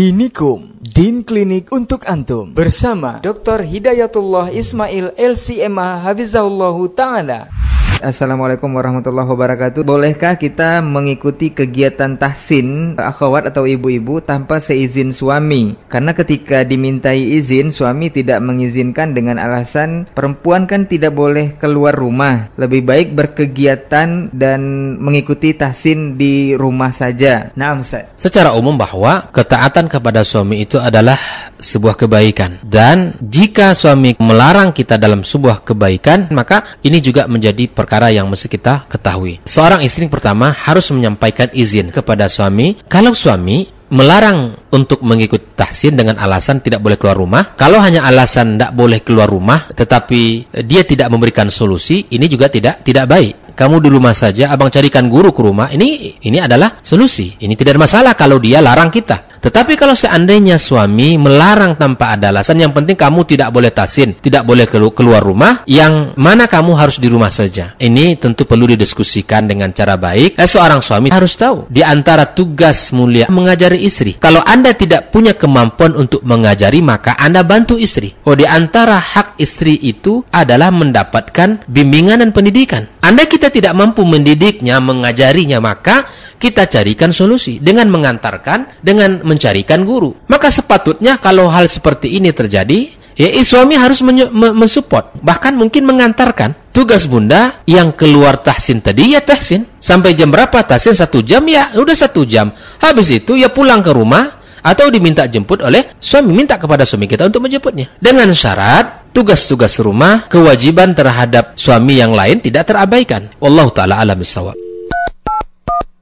Dinikum, 0.00 0.80
Din 0.80 1.20
Klinik 1.20 1.68
untuk 1.76 2.08
Antum 2.08 2.56
bersama 2.56 3.20
Dr. 3.20 3.60
Hidayatullah 3.60 4.48
Ismail 4.48 5.12
LCMA 5.12 6.00
Hafizahullahu 6.00 6.88
Ta'ala. 6.96 7.59
Assalamualaikum 8.00 8.72
warahmatullahi 8.72 9.28
wabarakatuh. 9.28 9.84
Bolehkah 9.84 10.40
kita 10.40 10.80
mengikuti 10.80 11.52
kegiatan 11.52 12.16
tahsin 12.16 12.96
akhwat 12.96 13.52
atau 13.52 13.68
ibu-ibu 13.68 14.24
tanpa 14.24 14.56
seizin 14.56 15.12
suami? 15.12 15.76
Karena 15.92 16.16
ketika 16.16 16.64
dimintai 16.64 17.36
izin, 17.36 17.68
suami 17.68 18.08
tidak 18.08 18.40
mengizinkan 18.40 19.12
dengan 19.12 19.36
alasan 19.36 20.08
perempuan 20.16 20.64
kan 20.64 20.88
tidak 20.88 21.12
boleh 21.12 21.60
keluar 21.60 21.92
rumah. 21.92 22.48
Lebih 22.56 22.88
baik 22.88 23.08
berkegiatan 23.12 24.32
dan 24.32 24.60
mengikuti 24.96 25.52
tahsin 25.52 26.16
di 26.16 26.56
rumah 26.56 26.96
saja. 26.96 27.52
Nah, 27.52 27.76
Ustaz. 27.76 28.16
Secara 28.16 28.56
umum 28.56 28.80
bahwa 28.80 29.28
ketaatan 29.28 29.92
kepada 29.92 30.24
suami 30.24 30.64
itu 30.64 30.80
adalah 30.80 31.49
sebuah 31.60 31.94
kebaikan. 31.94 32.64
Dan 32.64 33.14
jika 33.20 33.76
suami 33.76 34.16
melarang 34.18 34.72
kita 34.72 34.96
dalam 34.96 35.22
sebuah 35.22 35.62
kebaikan, 35.62 36.32
maka 36.32 36.80
ini 36.82 36.98
juga 36.98 37.28
menjadi 37.28 37.68
perkara 37.70 38.10
yang 38.10 38.26
mesti 38.26 38.48
kita 38.48 38.88
ketahui. 38.88 39.44
Seorang 39.44 39.84
istri 39.84 40.08
pertama 40.08 40.50
harus 40.50 40.88
menyampaikan 40.90 41.52
izin 41.52 41.92
kepada 41.92 42.26
suami. 42.26 42.80
Kalau 42.88 43.12
suami 43.12 43.78
melarang 43.90 44.54
untuk 44.70 45.02
mengikuti 45.02 45.50
tahsin 45.58 45.98
dengan 45.98 46.16
alasan 46.22 46.62
tidak 46.62 46.80
boleh 46.80 46.96
keluar 46.96 47.18
rumah. 47.18 47.58
Kalau 47.58 47.82
hanya 47.82 48.06
alasan 48.06 48.56
tidak 48.56 48.72
boleh 48.72 49.02
keluar 49.02 49.26
rumah, 49.26 49.66
tetapi 49.74 50.54
dia 50.62 50.82
tidak 50.86 51.10
memberikan 51.10 51.50
solusi, 51.50 52.06
ini 52.08 52.30
juga 52.30 52.46
tidak 52.46 52.86
tidak 52.86 53.10
baik 53.10 53.34
kamu 53.60 53.76
di 53.84 53.92
rumah 53.92 54.16
saja, 54.16 54.48
abang 54.48 54.72
carikan 54.72 55.04
guru 55.04 55.36
ke 55.36 55.44
rumah, 55.44 55.68
ini 55.68 56.16
ini 56.24 56.40
adalah 56.40 56.80
solusi. 56.80 57.36
Ini 57.36 57.52
tidak 57.52 57.76
ada 57.76 57.82
masalah 57.84 58.12
kalau 58.16 58.40
dia 58.40 58.64
larang 58.64 58.88
kita. 58.88 59.29
Tetapi 59.40 59.72
kalau 59.80 59.96
seandainya 59.96 60.60
suami 60.60 61.16
melarang 61.16 61.80
tanpa 61.80 62.14
ada 62.14 62.28
alasan, 62.28 62.60
yang 62.60 62.76
penting 62.76 62.94
kamu 62.94 63.24
tidak 63.24 63.48
boleh 63.48 63.72
tasin, 63.72 64.12
tidak 64.20 64.44
boleh 64.44 64.68
keluar 64.68 65.24
rumah, 65.24 65.64
yang 65.64 66.12
mana 66.20 66.44
kamu 66.44 66.76
harus 66.76 67.00
di 67.00 67.08
rumah 67.08 67.32
saja. 67.32 67.72
Ini 67.80 68.20
tentu 68.20 68.44
perlu 68.44 68.68
didiskusikan 68.68 69.48
dengan 69.48 69.72
cara 69.72 69.96
baik. 69.96 70.36
Dan 70.36 70.44
seorang 70.44 70.84
suami 70.84 71.08
harus 71.08 71.34
tahu, 71.40 71.72
di 71.72 71.80
antara 71.80 72.28
tugas 72.28 72.92
mulia 72.92 73.32
mengajari 73.32 73.80
istri. 73.80 74.20
Kalau 74.20 74.44
Anda 74.44 74.76
tidak 74.76 75.08
punya 75.08 75.32
kemampuan 75.32 75.96
untuk 75.96 76.20
mengajari, 76.20 76.84
maka 76.84 77.16
Anda 77.16 77.40
bantu 77.40 77.80
istri. 77.80 78.12
Oh, 78.28 78.36
di 78.36 78.44
antara 78.44 79.00
hak 79.00 79.40
istri 79.40 79.80
itu 79.80 80.20
adalah 80.28 80.68
mendapatkan 80.68 81.64
bimbingan 81.64 82.20
dan 82.20 82.30
pendidikan. 82.36 82.92
Anda 83.10 83.26
kita 83.26 83.50
tidak 83.50 83.74
mampu 83.74 84.06
mendidiknya, 84.06 84.78
mengajarinya, 84.78 85.58
maka 85.58 86.06
kita 86.38 86.70
carikan 86.70 87.10
solusi 87.10 87.58
dengan 87.58 87.90
mengantarkan, 87.90 88.78
dengan 88.86 89.26
mencarikan 89.26 89.82
guru. 89.82 90.14
Maka 90.30 90.46
sepatutnya 90.46 91.18
kalau 91.18 91.50
hal 91.50 91.66
seperti 91.66 92.06
ini 92.06 92.30
terjadi, 92.30 92.86
ya 93.18 93.34
suami 93.42 93.74
harus 93.74 94.06
mensupport, 94.30 95.18
bahkan 95.26 95.58
mungkin 95.58 95.90
mengantarkan. 95.90 96.70
Tugas 96.70 97.10
bunda 97.10 97.66
yang 97.66 97.90
keluar 97.98 98.38
tahsin 98.46 98.78
tadi 98.78 99.18
ya 99.18 99.26
tahsin. 99.26 99.66
Sampai 99.82 100.14
jam 100.14 100.30
berapa 100.30 100.62
tahsin? 100.62 100.94
Satu 100.94 101.18
jam 101.26 101.42
ya, 101.50 101.74
udah 101.74 101.96
satu 101.98 102.22
jam. 102.22 102.54
Habis 102.78 103.10
itu 103.10 103.34
ya 103.34 103.50
pulang 103.50 103.82
ke 103.82 103.90
rumah, 103.90 104.38
atau 104.62 104.92
diminta 104.92 105.24
jemput 105.24 105.64
oleh 105.64 105.96
suami 105.98 106.36
minta 106.36 106.60
kepada 106.60 106.84
suami 106.84 107.08
kita 107.08 107.26
untuk 107.26 107.48
menjemputnya 107.48 107.96
dengan 107.96 108.28
syarat 108.36 108.99
tugas-tugas 109.10 109.76
rumah 109.82 110.30
kewajiban 110.30 110.94
terhadap 110.94 111.58
suami 111.58 111.98
yang 111.98 112.14
lain 112.14 112.38
tidak 112.38 112.70
terabaikan 112.70 113.30
wallahu 113.42 113.70
taala 113.74 113.98
alam 113.98 114.18
bisawab 114.18 114.54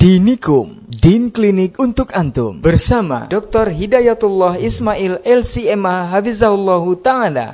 Dinikum, 0.00 0.80
Din 0.88 1.28
Klinik 1.28 1.76
untuk 1.76 2.16
Antum 2.16 2.64
bersama 2.64 3.28
Dr. 3.28 3.68
Hidayatullah 3.68 4.56
Ismail 4.56 5.20
LCMA 5.20 6.08
Hafizahullah 6.08 6.80
Ta'ala. 7.04 7.52